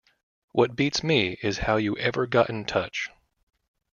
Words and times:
What 0.51 0.75
beats 0.75 1.03
me 1.03 1.37
is 1.43 1.59
how 1.59 1.77
you 1.77 1.95
ever 1.99 2.25
got 2.25 2.49
in 2.49 2.65
touch. 2.65 3.11